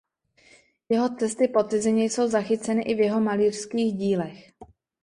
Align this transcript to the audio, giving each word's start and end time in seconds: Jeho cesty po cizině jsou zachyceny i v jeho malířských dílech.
Jeho 0.89 1.09
cesty 1.15 1.47
po 1.47 1.63
cizině 1.63 2.03
jsou 2.03 2.27
zachyceny 2.29 2.81
i 2.83 2.95
v 2.95 2.99
jeho 2.99 3.21
malířských 3.21 3.93
dílech. 3.93 4.51